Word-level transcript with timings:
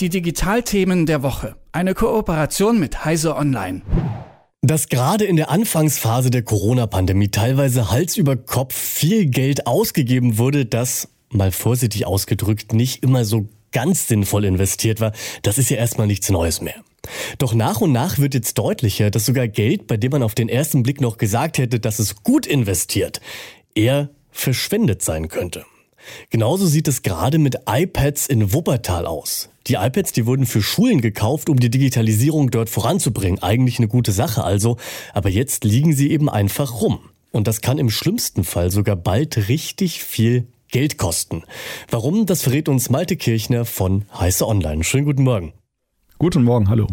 Die 0.00 0.08
Digitalthemen 0.08 1.04
der 1.04 1.22
Woche. 1.22 1.56
Eine 1.72 1.92
Kooperation 1.92 2.80
mit 2.80 3.04
Heise 3.04 3.36
Online. 3.36 3.82
Dass 4.62 4.88
gerade 4.88 5.26
in 5.26 5.36
der 5.36 5.50
Anfangsphase 5.50 6.30
der 6.30 6.40
Corona-Pandemie 6.40 7.28
teilweise 7.28 7.90
Hals 7.90 8.16
über 8.16 8.36
Kopf 8.36 8.74
viel 8.74 9.26
Geld 9.26 9.66
ausgegeben 9.66 10.38
wurde, 10.38 10.64
das, 10.64 11.10
mal 11.28 11.52
vorsichtig 11.52 12.06
ausgedrückt, 12.06 12.72
nicht 12.72 13.02
immer 13.02 13.26
so 13.26 13.50
ganz 13.72 14.08
sinnvoll 14.08 14.46
investiert 14.46 15.00
war, 15.00 15.12
das 15.42 15.58
ist 15.58 15.68
ja 15.68 15.76
erstmal 15.76 16.06
nichts 16.06 16.30
Neues 16.30 16.62
mehr. 16.62 16.82
Doch 17.36 17.52
nach 17.52 17.82
und 17.82 17.92
nach 17.92 18.16
wird 18.18 18.32
jetzt 18.32 18.56
deutlicher, 18.56 19.10
dass 19.10 19.26
sogar 19.26 19.48
Geld, 19.48 19.86
bei 19.86 19.98
dem 19.98 20.12
man 20.12 20.22
auf 20.22 20.34
den 20.34 20.48
ersten 20.48 20.82
Blick 20.82 21.02
noch 21.02 21.18
gesagt 21.18 21.58
hätte, 21.58 21.78
dass 21.78 21.98
es 21.98 22.22
gut 22.22 22.46
investiert, 22.46 23.20
eher 23.74 24.08
verschwendet 24.30 25.02
sein 25.02 25.28
könnte. 25.28 25.66
Genauso 26.30 26.66
sieht 26.66 26.88
es 26.88 27.02
gerade 27.02 27.38
mit 27.38 27.58
iPads 27.66 28.26
in 28.26 28.52
Wuppertal 28.52 29.06
aus. 29.06 29.50
Die 29.66 29.74
iPads, 29.74 30.12
die 30.12 30.26
wurden 30.26 30.46
für 30.46 30.62
Schulen 30.62 31.00
gekauft, 31.00 31.48
um 31.48 31.60
die 31.60 31.70
Digitalisierung 31.70 32.50
dort 32.50 32.70
voranzubringen. 32.70 33.42
Eigentlich 33.42 33.78
eine 33.78 33.88
gute 33.88 34.12
Sache 34.12 34.42
also. 34.42 34.76
Aber 35.12 35.28
jetzt 35.28 35.64
liegen 35.64 35.92
sie 35.92 36.10
eben 36.10 36.28
einfach 36.28 36.80
rum. 36.80 37.00
Und 37.30 37.46
das 37.46 37.60
kann 37.60 37.78
im 37.78 37.90
schlimmsten 37.90 38.44
Fall 38.44 38.70
sogar 38.70 38.96
bald 38.96 39.48
richtig 39.48 40.02
viel 40.02 40.48
Geld 40.70 40.98
kosten. 40.98 41.44
Warum, 41.88 42.26
das 42.26 42.42
verrät 42.42 42.68
uns 42.68 42.90
Malte 42.90 43.16
Kirchner 43.16 43.64
von 43.64 44.04
Heiße 44.18 44.46
Online. 44.46 44.84
Schönen 44.84 45.04
guten 45.04 45.22
Morgen. 45.22 45.52
Guten 46.18 46.44
Morgen, 46.44 46.68
hallo. 46.68 46.86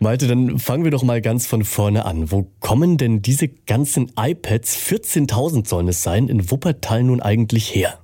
Malte, 0.00 0.28
dann 0.28 0.60
fangen 0.60 0.84
wir 0.84 0.92
doch 0.92 1.02
mal 1.02 1.20
ganz 1.20 1.46
von 1.46 1.64
vorne 1.64 2.04
an. 2.04 2.30
Wo 2.30 2.50
kommen 2.60 2.98
denn 2.98 3.20
diese 3.20 3.48
ganzen 3.48 4.12
iPads, 4.16 4.76
14.000 4.76 5.66
sollen 5.66 5.88
es 5.88 6.04
sein, 6.04 6.28
in 6.28 6.50
Wuppertal 6.50 7.02
nun 7.02 7.20
eigentlich 7.20 7.74
her? 7.74 7.98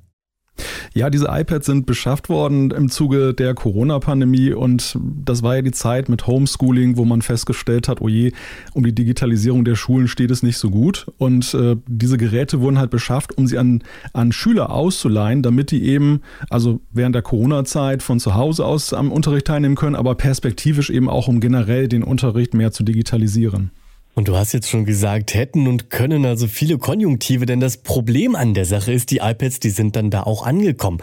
Ja, 0.97 1.11
diese 1.11 1.27
iPads 1.29 1.67
sind 1.67 1.87
beschafft 1.87 2.29
worden 2.29 2.71
im 2.71 2.89
Zuge 2.89 3.35
der 3.35 3.55
Corona-Pandemie 3.55 4.53
und 4.53 4.97
das 5.25 5.43
war 5.43 5.57
ja 5.57 5.63
die 5.63 5.73
Zeit 5.73 6.09
mit 6.09 6.29
Homeschooling, 6.29 6.97
wo 6.97 7.05
man 7.05 7.21
festgestellt 7.21 7.89
hat, 7.89 8.01
oh 8.01 8.07
je, 8.07 8.31
um 8.75 8.85
die 8.85 8.95
Digitalisierung 8.95 9.65
der 9.65 9.75
Schulen 9.75 10.07
steht 10.07 10.31
es 10.31 10.45
nicht 10.45 10.57
so 10.57 10.71
gut. 10.71 11.07
Und 11.19 11.53
äh, 11.53 11.75
diese 11.89 12.17
Geräte 12.17 12.61
wurden 12.61 12.79
halt 12.79 12.91
beschafft, 12.91 13.37
um 13.37 13.49
sie 13.49 13.59
an, 13.59 13.83
an 14.13 14.31
Schüler 14.31 14.71
auszuleihen, 14.71 15.43
damit 15.43 15.73
die 15.73 15.83
eben, 15.83 16.21
also 16.49 16.79
während 16.93 17.17
der 17.17 17.23
Corona-Zeit 17.23 18.01
von 18.05 18.21
zu 18.21 18.37
Hause 18.37 18.65
aus 18.65 18.93
am 18.93 19.11
Unterricht 19.11 19.49
teilnehmen 19.49 19.75
können, 19.75 19.97
aber 19.97 20.15
perspektivisch 20.15 20.91
eben 20.91 21.09
auch, 21.09 21.27
um 21.27 21.41
generell 21.41 21.89
den 21.89 22.05
Unterricht 22.05 22.55
mehr 22.55 22.71
zu 22.71 22.85
digitalisieren. 22.85 23.73
Und 24.15 24.29
du 24.29 24.37
hast 24.37 24.53
jetzt 24.53 24.69
schon 24.69 24.85
gesagt, 24.85 25.35
hätten 25.35 25.67
und 25.67 25.91
können 25.91 26.25
also 26.25 26.47
viele 26.47 26.79
Konjunktive, 26.79 27.47
denn 27.47 27.59
das 27.61 27.79
Problem 27.79 28.37
an 28.37 28.55
der 28.55 28.65
Sache 28.65 28.93
ist, 28.93 29.11
die 29.11 29.19
iPads, 29.19 29.59
die 29.59 29.71
sind 29.71 29.97
dann 29.97 30.11
da 30.11 30.23
auch 30.23 30.47
angekommen. 30.47 30.99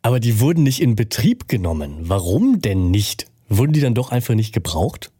Aber 0.00 0.18
die 0.18 0.40
wurden 0.40 0.62
nicht 0.62 0.80
in 0.80 0.96
Betrieb 0.96 1.48
genommen. 1.48 1.96
Warum 2.00 2.60
denn 2.60 2.90
nicht? 2.90 3.26
Wurden 3.48 3.72
die 3.74 3.80
dann 3.80 3.94
doch 3.94 4.10
einfach 4.10 4.34
nicht 4.34 4.54
gebraucht? 4.54 5.10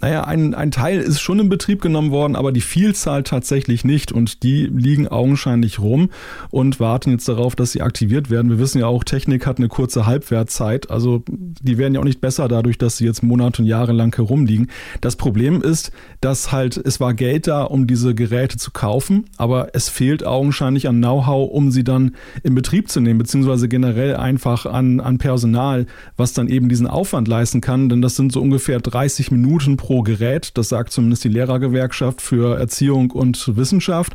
Naja, 0.00 0.24
ein, 0.24 0.54
ein 0.54 0.70
Teil 0.70 1.00
ist 1.00 1.20
schon 1.20 1.40
in 1.40 1.48
Betrieb 1.48 1.80
genommen 1.80 2.10
worden, 2.10 2.36
aber 2.36 2.52
die 2.52 2.60
Vielzahl 2.60 3.22
tatsächlich 3.22 3.84
nicht. 3.84 4.12
Und 4.12 4.42
die 4.42 4.66
liegen 4.66 5.08
augenscheinlich 5.08 5.78
rum 5.78 6.10
und 6.50 6.78
warten 6.78 7.10
jetzt 7.10 7.28
darauf, 7.28 7.56
dass 7.56 7.72
sie 7.72 7.80
aktiviert 7.80 8.28
werden. 8.28 8.50
Wir 8.50 8.58
wissen 8.58 8.80
ja 8.80 8.86
auch, 8.86 9.04
Technik 9.04 9.46
hat 9.46 9.58
eine 9.58 9.68
kurze 9.68 10.04
Halbwertzeit. 10.04 10.90
Also 10.90 11.22
die 11.28 11.78
werden 11.78 11.94
ja 11.94 12.00
auch 12.00 12.04
nicht 12.04 12.20
besser 12.20 12.48
dadurch, 12.48 12.76
dass 12.76 12.98
sie 12.98 13.06
jetzt 13.06 13.22
Monate 13.22 13.62
und 13.62 13.68
Jahre 13.68 13.92
lang 13.92 14.14
herumliegen. 14.14 14.68
Das 15.00 15.16
Problem 15.16 15.62
ist, 15.62 15.90
dass 16.20 16.52
halt 16.52 16.76
es 16.76 17.00
war 17.00 17.14
Geld 17.14 17.46
da, 17.46 17.62
um 17.62 17.86
diese 17.86 18.14
Geräte 18.14 18.58
zu 18.58 18.72
kaufen, 18.72 19.24
aber 19.38 19.68
es 19.74 19.88
fehlt 19.88 20.26
augenscheinlich 20.26 20.88
an 20.88 20.98
Know-how, 20.98 21.50
um 21.50 21.70
sie 21.70 21.84
dann 21.84 22.14
in 22.42 22.54
Betrieb 22.54 22.90
zu 22.90 23.00
nehmen, 23.00 23.18
beziehungsweise 23.18 23.68
generell 23.68 24.16
einfach 24.16 24.66
an, 24.66 25.00
an 25.00 25.18
Personal, 25.18 25.86
was 26.16 26.32
dann 26.34 26.48
eben 26.48 26.68
diesen 26.68 26.86
Aufwand 26.86 27.28
leisten 27.28 27.60
kann. 27.60 27.88
Denn 27.88 28.02
das 28.02 28.16
sind 28.16 28.32
so 28.32 28.42
ungefähr 28.42 28.80
30 28.80 29.30
Minuten 29.30 29.76
pro 29.76 29.93
pro 29.94 30.02
Gerät. 30.02 30.56
Das 30.58 30.68
sagt 30.68 30.92
zumindest 30.92 31.22
die 31.22 31.28
Lehrergewerkschaft 31.28 32.20
für 32.20 32.58
Erziehung 32.58 33.12
und 33.12 33.56
Wissenschaft. 33.56 34.14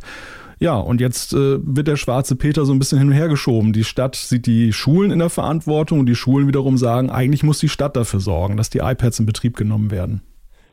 Ja, 0.58 0.76
und 0.76 1.00
jetzt 1.00 1.32
äh, 1.32 1.56
wird 1.62 1.88
der 1.88 1.96
schwarze 1.96 2.36
Peter 2.36 2.66
so 2.66 2.74
ein 2.74 2.78
bisschen 2.78 2.98
hin 2.98 3.08
und 3.08 3.14
her 3.14 3.28
geschoben. 3.28 3.72
Die 3.72 3.84
Stadt 3.84 4.14
sieht 4.14 4.44
die 4.44 4.74
Schulen 4.74 5.10
in 5.10 5.20
der 5.20 5.30
Verantwortung 5.30 6.00
und 6.00 6.06
die 6.06 6.14
Schulen 6.14 6.46
wiederum 6.46 6.76
sagen, 6.76 7.08
eigentlich 7.08 7.42
muss 7.42 7.60
die 7.60 7.70
Stadt 7.70 7.96
dafür 7.96 8.20
sorgen, 8.20 8.58
dass 8.58 8.68
die 8.68 8.80
iPads 8.80 9.20
in 9.20 9.26
Betrieb 9.26 9.56
genommen 9.56 9.90
werden. 9.90 10.20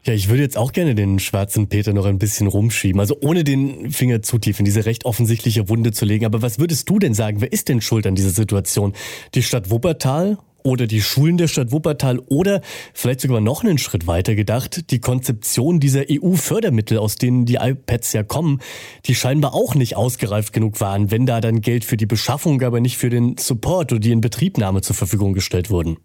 Ja, 0.03 0.13
ich 0.13 0.27
würde 0.27 0.41
jetzt 0.41 0.57
auch 0.57 0.73
gerne 0.73 0.93
den 0.93 1.19
schwarzen 1.19 1.67
Peter 1.69 1.93
noch 1.93 2.05
ein 2.05 2.19
bisschen 2.19 2.47
rumschieben. 2.47 2.99
Also 2.99 3.17
ohne 3.21 3.45
den 3.45 3.91
Finger 3.91 4.21
zu 4.21 4.39
tief 4.39 4.59
in 4.59 4.65
diese 4.65 4.85
recht 4.85 5.05
offensichtliche 5.05 5.69
Wunde 5.69 5.93
zu 5.93 6.03
legen. 6.03 6.25
Aber 6.25 6.41
was 6.41 6.59
würdest 6.59 6.89
du 6.89 6.99
denn 6.99 7.13
sagen? 7.13 7.39
Wer 7.39 7.53
ist 7.53 7.69
denn 7.69 7.79
schuld 7.79 8.05
an 8.07 8.15
dieser 8.15 8.31
Situation? 8.31 8.91
Die 9.35 9.43
Stadt 9.43 9.69
Wuppertal 9.69 10.37
oder 10.67 10.85
die 10.85 11.01
Schulen 11.01 11.37
der 11.37 11.47
Stadt 11.47 11.71
Wuppertal 11.71 12.19
oder 12.19 12.61
vielleicht 12.93 13.21
sogar 13.21 13.39
noch 13.39 13.63
einen 13.63 13.77
Schritt 13.77 14.05
weiter 14.05 14.35
gedacht, 14.35 14.91
die 14.91 14.99
Konzeption 14.99 15.79
dieser 15.79 16.03
EU-Fördermittel, 16.11 16.97
aus 16.97 17.15
denen 17.15 17.45
die 17.45 17.55
iPads 17.55 18.11
ja 18.13 18.23
kommen, 18.23 18.59
die 19.05 19.15
scheinbar 19.15 19.53
auch 19.53 19.75
nicht 19.75 19.95
ausgereift 19.95 20.51
genug 20.51 20.81
waren, 20.81 21.09
wenn 21.09 21.25
da 21.25 21.39
dann 21.39 21.61
Geld 21.61 21.85
für 21.85 21.97
die 21.97 22.05
Beschaffung, 22.05 22.61
aber 22.61 22.81
nicht 22.81 22.97
für 22.97 23.09
den 23.09 23.37
Support 23.37 23.93
oder 23.93 24.01
die 24.01 24.11
Inbetriebnahme 24.11 24.81
zur 24.81 24.95
Verfügung 24.95 25.33
gestellt 25.33 25.69
wurden. 25.69 25.97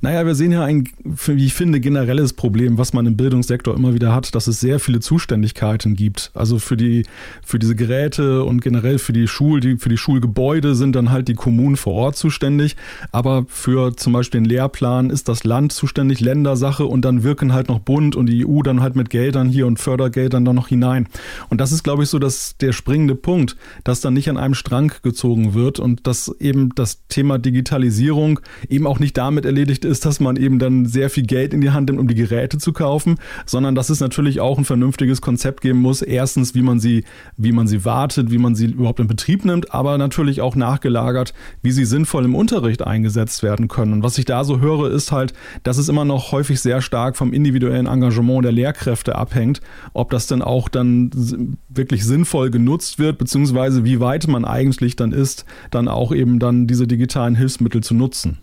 Naja, 0.00 0.24
wir 0.24 0.34
sehen 0.34 0.52
ja 0.52 0.64
ein, 0.64 0.88
wie 1.04 1.44
ich 1.44 1.54
finde, 1.54 1.80
generelles 1.80 2.32
Problem, 2.32 2.78
was 2.78 2.92
man 2.92 3.06
im 3.06 3.16
Bildungssektor 3.16 3.74
immer 3.74 3.94
wieder 3.94 4.14
hat, 4.14 4.34
dass 4.34 4.46
es 4.46 4.60
sehr 4.60 4.78
viele 4.78 5.00
Zuständigkeiten 5.00 5.96
gibt. 5.96 6.30
Also 6.34 6.58
für 6.58 6.76
die, 6.76 7.04
für 7.44 7.58
diese 7.58 7.74
Geräte 7.74 8.44
und 8.44 8.60
generell 8.60 8.98
für 8.98 9.12
die 9.12 9.26
Schul, 9.26 9.60
die, 9.60 9.76
für 9.76 9.88
die 9.88 9.96
Schulgebäude 9.96 10.74
sind 10.74 10.94
dann 10.94 11.10
halt 11.10 11.28
die 11.28 11.34
Kommunen 11.34 11.76
vor 11.76 11.94
Ort 11.94 12.16
zuständig. 12.16 12.76
Aber 13.10 13.46
für 13.48 13.96
zum 13.96 14.12
Beispiel 14.12 14.40
den 14.40 14.44
Lehrplan 14.44 15.10
ist 15.10 15.28
das 15.28 15.44
Land 15.44 15.72
zuständig, 15.72 16.20
Ländersache 16.20 16.84
und 16.86 17.04
dann 17.04 17.24
wirken 17.24 17.52
halt 17.52 17.68
noch 17.68 17.80
Bund 17.80 18.14
und 18.14 18.26
die 18.26 18.46
EU 18.46 18.62
dann 18.62 18.80
halt 18.80 18.94
mit 18.94 19.10
Geldern 19.10 19.48
hier 19.48 19.66
und 19.66 19.80
Fördergeldern 19.80 20.44
dann 20.44 20.54
noch 20.54 20.68
hinein. 20.68 21.08
Und 21.48 21.60
das 21.60 21.72
ist, 21.72 21.82
glaube 21.82 22.04
ich, 22.04 22.08
so 22.08 22.18
dass 22.18 22.56
der 22.58 22.72
springende 22.72 23.16
Punkt, 23.16 23.56
dass 23.82 24.00
dann 24.00 24.14
nicht 24.14 24.30
an 24.30 24.36
einem 24.36 24.54
Strang 24.54 24.92
gezogen 25.02 25.54
wird 25.54 25.80
und 25.80 26.06
dass 26.06 26.34
eben 26.38 26.74
das 26.74 27.06
Thema 27.08 27.38
Digitalisierung 27.38 28.40
eben 28.68 28.86
auch 28.86 29.00
nicht 29.00 29.16
damit 29.16 29.47
erledigt 29.48 29.84
ist, 29.84 30.06
dass 30.06 30.20
man 30.20 30.36
eben 30.36 30.60
dann 30.60 30.86
sehr 30.86 31.10
viel 31.10 31.24
Geld 31.24 31.52
in 31.52 31.60
die 31.60 31.70
Hand 31.70 31.88
nimmt, 31.88 31.98
um 31.98 32.06
die 32.06 32.14
Geräte 32.14 32.58
zu 32.58 32.72
kaufen, 32.72 33.16
sondern 33.46 33.74
dass 33.74 33.90
es 33.90 33.98
natürlich 33.98 34.40
auch 34.40 34.58
ein 34.58 34.64
vernünftiges 34.64 35.20
Konzept 35.20 35.62
geben 35.62 35.80
muss. 35.80 36.02
Erstens, 36.02 36.54
wie 36.54 36.62
man 36.62 36.78
sie, 36.78 37.04
wie 37.36 37.52
man 37.52 37.66
sie 37.66 37.84
wartet, 37.84 38.30
wie 38.30 38.38
man 38.38 38.54
sie 38.54 38.66
überhaupt 38.66 39.00
in 39.00 39.08
Betrieb 39.08 39.44
nimmt, 39.44 39.74
aber 39.74 39.98
natürlich 39.98 40.40
auch 40.40 40.54
nachgelagert, 40.54 41.34
wie 41.62 41.72
sie 41.72 41.84
sinnvoll 41.84 42.24
im 42.24 42.34
Unterricht 42.34 42.82
eingesetzt 42.86 43.42
werden 43.42 43.66
können. 43.66 43.94
Und 43.94 44.02
was 44.02 44.18
ich 44.18 44.26
da 44.26 44.44
so 44.44 44.60
höre, 44.60 44.90
ist 44.90 45.10
halt, 45.10 45.32
dass 45.62 45.78
es 45.78 45.88
immer 45.88 46.04
noch 46.04 46.30
häufig 46.30 46.60
sehr 46.60 46.80
stark 46.80 47.16
vom 47.16 47.32
individuellen 47.32 47.86
Engagement 47.86 48.44
der 48.44 48.52
Lehrkräfte 48.52 49.16
abhängt, 49.16 49.60
ob 49.94 50.10
das 50.10 50.26
denn 50.26 50.42
auch 50.42 50.68
dann 50.68 51.56
wirklich 51.68 52.04
sinnvoll 52.04 52.50
genutzt 52.50 52.98
wird, 52.98 53.18
beziehungsweise 53.18 53.84
wie 53.84 54.00
weit 54.00 54.28
man 54.28 54.44
eigentlich 54.44 54.96
dann 54.96 55.12
ist, 55.12 55.44
dann 55.70 55.88
auch 55.88 56.12
eben 56.12 56.38
dann 56.38 56.66
diese 56.66 56.86
digitalen 56.86 57.34
Hilfsmittel 57.34 57.82
zu 57.82 57.94
nutzen. 57.94 58.38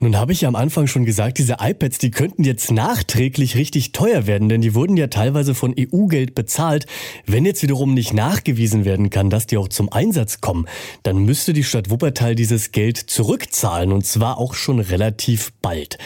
Nun 0.00 0.16
habe 0.16 0.32
ich 0.32 0.42
ja 0.42 0.48
am 0.48 0.54
Anfang 0.54 0.86
schon 0.86 1.04
gesagt, 1.04 1.38
diese 1.38 1.56
iPads, 1.60 1.98
die 1.98 2.12
könnten 2.12 2.44
jetzt 2.44 2.70
nachträglich 2.70 3.56
richtig 3.56 3.90
teuer 3.90 4.28
werden, 4.28 4.48
denn 4.48 4.60
die 4.60 4.74
wurden 4.76 4.96
ja 4.96 5.08
teilweise 5.08 5.56
von 5.56 5.74
EU-Geld 5.76 6.36
bezahlt. 6.36 6.86
Wenn 7.26 7.44
jetzt 7.44 7.64
wiederum 7.64 7.94
nicht 7.94 8.12
nachgewiesen 8.12 8.84
werden 8.84 9.10
kann, 9.10 9.28
dass 9.28 9.46
die 9.46 9.56
auch 9.56 9.66
zum 9.66 9.92
Einsatz 9.92 10.40
kommen, 10.40 10.66
dann 11.02 11.24
müsste 11.24 11.52
die 11.52 11.64
Stadt 11.64 11.90
Wuppertal 11.90 12.36
dieses 12.36 12.70
Geld 12.70 12.96
zurückzahlen 12.96 13.90
und 13.90 14.06
zwar 14.06 14.38
auch 14.38 14.54
schon 14.54 14.78
relativ 14.78 15.52
bald. 15.62 15.98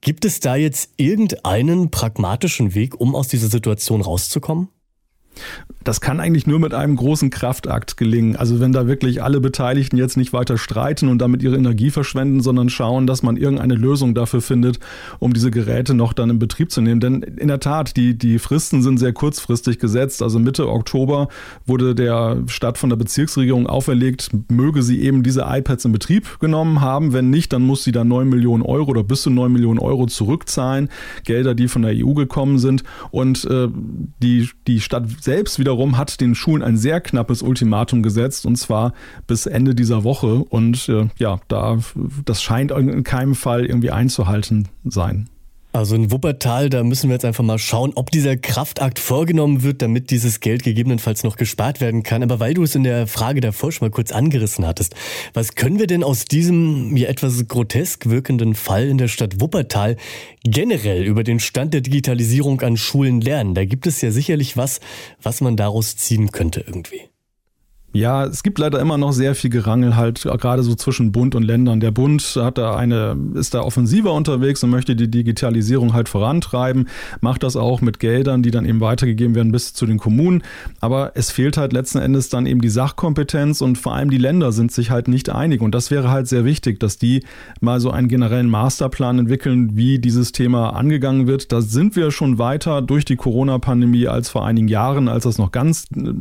Gibt 0.00 0.24
es 0.24 0.40
da 0.40 0.56
jetzt 0.56 0.90
irgendeinen 0.96 1.90
pragmatischen 1.90 2.74
Weg, 2.74 2.98
um 2.98 3.14
aus 3.14 3.28
dieser 3.28 3.48
Situation 3.48 4.00
rauszukommen? 4.00 4.68
Das 5.84 6.00
kann 6.00 6.18
eigentlich 6.18 6.46
nur 6.46 6.58
mit 6.58 6.72
einem 6.72 6.96
großen 6.96 7.30
Kraftakt 7.30 7.96
gelingen. 7.96 8.36
Also 8.36 8.58
wenn 8.58 8.72
da 8.72 8.86
wirklich 8.86 9.22
alle 9.22 9.40
Beteiligten 9.40 9.98
jetzt 9.98 10.16
nicht 10.16 10.32
weiter 10.32 10.56
streiten 10.56 11.08
und 11.08 11.18
damit 11.18 11.42
ihre 11.42 11.56
Energie 11.56 11.90
verschwenden, 11.90 12.40
sondern 12.40 12.70
schauen, 12.70 13.06
dass 13.06 13.22
man 13.22 13.36
irgendeine 13.36 13.74
Lösung 13.74 14.14
dafür 14.14 14.40
findet, 14.40 14.80
um 15.18 15.34
diese 15.34 15.50
Geräte 15.50 15.94
noch 15.94 16.14
dann 16.14 16.30
in 16.30 16.38
Betrieb 16.38 16.70
zu 16.70 16.80
nehmen. 16.80 17.00
Denn 17.00 17.22
in 17.22 17.48
der 17.48 17.60
Tat, 17.60 17.96
die, 17.96 18.16
die 18.16 18.38
Fristen 18.38 18.82
sind 18.82 18.98
sehr 18.98 19.12
kurzfristig 19.12 19.78
gesetzt. 19.78 20.22
Also 20.22 20.38
Mitte 20.38 20.68
Oktober 20.68 21.28
wurde 21.66 21.94
der 21.94 22.38
Stadt 22.46 22.78
von 22.78 22.88
der 22.88 22.96
Bezirksregierung 22.96 23.66
auferlegt, 23.66 24.30
möge 24.50 24.82
sie 24.82 25.02
eben 25.02 25.22
diese 25.22 25.42
iPads 25.46 25.84
in 25.84 25.92
Betrieb 25.92 26.40
genommen 26.40 26.80
haben. 26.80 27.12
Wenn 27.12 27.28
nicht, 27.28 27.52
dann 27.52 27.62
muss 27.62 27.84
sie 27.84 27.92
da 27.92 28.04
9 28.04 28.26
Millionen 28.28 28.62
Euro 28.62 28.90
oder 28.90 29.04
bis 29.04 29.22
zu 29.22 29.30
9 29.30 29.52
Millionen 29.52 29.78
Euro 29.78 30.06
zurückzahlen. 30.06 30.88
Gelder, 31.24 31.54
die 31.54 31.68
von 31.68 31.82
der 31.82 31.92
EU 31.94 32.14
gekommen 32.14 32.58
sind. 32.58 32.84
Und 33.10 33.44
äh, 33.44 33.68
die, 34.22 34.48
die 34.66 34.80
Stadt 34.80 35.04
selbst 35.20 35.58
wiederum 35.74 35.98
hat 35.98 36.20
den 36.20 36.36
Schulen 36.36 36.62
ein 36.62 36.76
sehr 36.76 37.00
knappes 37.00 37.42
Ultimatum 37.42 38.04
gesetzt 38.04 38.46
und 38.46 38.54
zwar 38.56 38.92
bis 39.26 39.46
Ende 39.46 39.74
dieser 39.74 40.04
Woche. 40.04 40.36
Und 40.36 40.88
äh, 40.88 41.08
ja, 41.18 41.40
da, 41.48 41.78
das 42.24 42.42
scheint 42.42 42.70
in 42.70 43.02
keinem 43.02 43.34
Fall 43.34 43.66
irgendwie 43.66 43.90
einzuhalten 43.90 44.68
sein. 44.84 45.28
Also 45.74 45.96
in 45.96 46.12
Wuppertal, 46.12 46.70
da 46.70 46.84
müssen 46.84 47.10
wir 47.10 47.14
jetzt 47.14 47.24
einfach 47.24 47.42
mal 47.42 47.58
schauen, 47.58 47.90
ob 47.96 48.12
dieser 48.12 48.36
Kraftakt 48.36 49.00
vorgenommen 49.00 49.64
wird, 49.64 49.82
damit 49.82 50.10
dieses 50.10 50.38
Geld 50.38 50.62
gegebenenfalls 50.62 51.24
noch 51.24 51.34
gespart 51.34 51.80
werden 51.80 52.04
kann. 52.04 52.22
Aber 52.22 52.38
weil 52.38 52.54
du 52.54 52.62
es 52.62 52.76
in 52.76 52.84
der 52.84 53.08
Frage 53.08 53.40
davor 53.40 53.72
schon 53.72 53.88
mal 53.88 53.90
kurz 53.90 54.12
angerissen 54.12 54.64
hattest, 54.64 54.94
was 55.32 55.56
können 55.56 55.80
wir 55.80 55.88
denn 55.88 56.04
aus 56.04 56.26
diesem 56.26 56.90
mir 56.90 57.08
etwas 57.08 57.48
grotesk 57.48 58.06
wirkenden 58.08 58.54
Fall 58.54 58.86
in 58.86 58.98
der 58.98 59.08
Stadt 59.08 59.40
Wuppertal 59.40 59.96
generell 60.44 61.02
über 61.02 61.24
den 61.24 61.40
Stand 61.40 61.74
der 61.74 61.80
Digitalisierung 61.80 62.60
an 62.60 62.76
Schulen 62.76 63.20
lernen? 63.20 63.54
Da 63.54 63.64
gibt 63.64 63.88
es 63.88 64.00
ja 64.00 64.12
sicherlich 64.12 64.56
was, 64.56 64.78
was 65.24 65.40
man 65.40 65.56
daraus 65.56 65.96
ziehen 65.96 66.30
könnte 66.30 66.60
irgendwie. 66.64 67.00
Ja, 67.94 68.24
es 68.24 68.42
gibt 68.42 68.58
leider 68.58 68.80
immer 68.80 68.98
noch 68.98 69.12
sehr 69.12 69.36
viel 69.36 69.50
Gerangel 69.50 69.94
halt 69.94 70.22
gerade 70.22 70.64
so 70.64 70.74
zwischen 70.74 71.12
Bund 71.12 71.36
und 71.36 71.44
Ländern. 71.44 71.78
Der 71.78 71.92
Bund 71.92 72.22
hat 72.40 72.58
da 72.58 72.74
eine, 72.74 73.16
ist 73.34 73.54
da 73.54 73.60
offensiver 73.60 74.12
unterwegs 74.12 74.64
und 74.64 74.70
möchte 74.70 74.96
die 74.96 75.08
Digitalisierung 75.08 75.92
halt 75.92 76.08
vorantreiben, 76.08 76.88
macht 77.20 77.44
das 77.44 77.54
auch 77.54 77.82
mit 77.82 78.00
Geldern, 78.00 78.42
die 78.42 78.50
dann 78.50 78.64
eben 78.64 78.80
weitergegeben 78.80 79.36
werden 79.36 79.52
bis 79.52 79.74
zu 79.74 79.86
den 79.86 79.98
Kommunen. 79.98 80.42
Aber 80.80 81.12
es 81.14 81.30
fehlt 81.30 81.56
halt 81.56 81.72
letzten 81.72 81.98
Endes 81.98 82.28
dann 82.28 82.46
eben 82.46 82.60
die 82.60 82.68
Sachkompetenz 82.68 83.60
und 83.60 83.78
vor 83.78 83.94
allem 83.94 84.10
die 84.10 84.18
Länder 84.18 84.50
sind 84.50 84.72
sich 84.72 84.90
halt 84.90 85.06
nicht 85.06 85.30
einig. 85.30 85.60
Und 85.60 85.72
das 85.72 85.92
wäre 85.92 86.10
halt 86.10 86.26
sehr 86.26 86.44
wichtig, 86.44 86.80
dass 86.80 86.98
die 86.98 87.22
mal 87.60 87.78
so 87.78 87.92
einen 87.92 88.08
generellen 88.08 88.50
Masterplan 88.50 89.20
entwickeln, 89.20 89.76
wie 89.76 90.00
dieses 90.00 90.32
Thema 90.32 90.70
angegangen 90.70 91.28
wird. 91.28 91.52
Da 91.52 91.60
sind 91.60 91.94
wir 91.94 92.10
schon 92.10 92.38
weiter 92.38 92.82
durch 92.82 93.04
die 93.04 93.14
Corona-Pandemie 93.14 94.08
als 94.08 94.30
vor 94.30 94.44
einigen 94.44 94.66
Jahren, 94.66 95.06
als 95.06 95.22
das 95.22 95.38
noch 95.38 95.52
ganz 95.52 95.86
äh, 95.94 96.12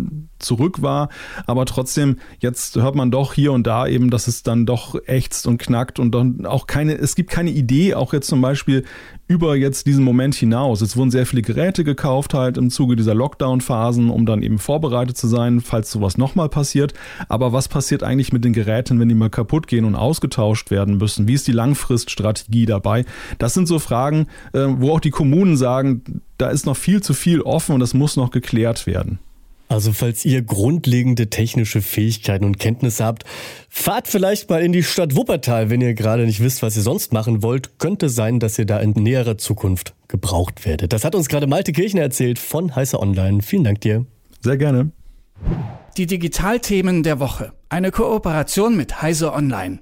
zurück 0.43 0.81
war. 0.81 1.09
Aber 1.47 1.65
trotzdem, 1.65 2.17
jetzt 2.39 2.75
hört 2.75 2.95
man 2.95 3.11
doch 3.11 3.33
hier 3.33 3.51
und 3.51 3.65
da 3.65 3.87
eben, 3.87 4.09
dass 4.09 4.27
es 4.27 4.43
dann 4.43 4.65
doch 4.65 4.95
ächzt 5.07 5.47
und 5.47 5.57
knackt 5.57 5.99
und 5.99 6.13
dann 6.13 6.45
auch 6.45 6.67
keine, 6.67 6.95
es 6.95 7.15
gibt 7.15 7.29
keine 7.29 7.51
Idee, 7.51 7.95
auch 7.95 8.13
jetzt 8.13 8.27
zum 8.27 8.41
Beispiel 8.41 8.83
über 9.27 9.55
jetzt 9.55 9.87
diesen 9.87 10.03
Moment 10.03 10.35
hinaus. 10.35 10.81
Es 10.81 10.97
wurden 10.97 11.09
sehr 11.09 11.25
viele 11.25 11.41
Geräte 11.41 11.83
gekauft 11.83 12.33
halt 12.33 12.57
im 12.57 12.69
Zuge 12.69 12.95
dieser 12.95 13.15
Lockdown-Phasen, 13.15 14.09
um 14.09 14.25
dann 14.25 14.43
eben 14.43 14.59
vorbereitet 14.59 15.17
zu 15.17 15.27
sein, 15.27 15.61
falls 15.61 15.89
sowas 15.89 16.17
nochmal 16.17 16.49
passiert. 16.49 16.93
Aber 17.29 17.53
was 17.53 17.67
passiert 17.67 18.03
eigentlich 18.03 18.33
mit 18.33 18.43
den 18.43 18.53
Geräten, 18.53 18.99
wenn 18.99 19.09
die 19.09 19.15
mal 19.15 19.29
kaputt 19.29 19.67
gehen 19.67 19.85
und 19.85 19.95
ausgetauscht 19.95 20.71
werden 20.71 20.97
müssen? 20.97 21.27
Wie 21.27 21.33
ist 21.33 21.47
die 21.47 21.53
Langfriststrategie 21.53 22.65
dabei? 22.65 23.05
Das 23.39 23.53
sind 23.53 23.67
so 23.67 23.79
Fragen, 23.79 24.27
äh, 24.53 24.65
wo 24.67 24.91
auch 24.91 24.99
die 24.99 25.09
Kommunen 25.09 25.57
sagen, 25.57 26.21
da 26.37 26.49
ist 26.49 26.65
noch 26.65 26.77
viel 26.77 27.01
zu 27.01 27.13
viel 27.13 27.41
offen 27.41 27.73
und 27.73 27.79
das 27.79 27.93
muss 27.93 28.17
noch 28.17 28.31
geklärt 28.31 28.85
werden. 28.85 29.19
Also 29.73 29.91
falls 29.91 30.23
ihr 30.23 30.43
grundlegende 30.43 31.31
technische 31.31 31.81
Fähigkeiten 31.81 32.45
und 32.45 32.59
Kenntnisse 32.59 33.03
habt, 33.03 33.23
fahrt 33.69 34.07
vielleicht 34.07 34.47
mal 34.47 34.61
in 34.61 34.71
die 34.71 34.83
Stadt 34.83 35.15
Wuppertal, 35.15 35.71
wenn 35.71 35.81
ihr 35.81 35.95
gerade 35.95 36.27
nicht 36.27 36.41
wisst, 36.41 36.61
was 36.61 36.75
ihr 36.75 36.83
sonst 36.83 37.11
machen 37.11 37.41
wollt. 37.41 37.79
Könnte 37.79 38.09
sein, 38.09 38.39
dass 38.39 38.59
ihr 38.59 38.67
da 38.67 38.77
in 38.77 38.91
näherer 38.91 39.39
Zukunft 39.39 39.95
gebraucht 40.07 40.67
werdet. 40.67 40.93
Das 40.93 41.03
hat 41.03 41.15
uns 41.15 41.27
gerade 41.27 41.47
Malte 41.47 41.71
Kirchner 41.71 42.01
erzählt 42.01 42.37
von 42.37 42.75
Heißer 42.75 42.99
Online. 42.99 43.41
Vielen 43.41 43.63
Dank 43.63 43.81
dir. 43.81 44.05
Sehr 44.41 44.57
gerne. 44.57 44.91
Die 45.97 46.05
Digitalthemen 46.05 47.01
der 47.01 47.19
Woche. 47.19 47.53
Eine 47.69 47.89
Kooperation 47.89 48.77
mit 48.77 49.01
Heise 49.01 49.33
Online. 49.33 49.79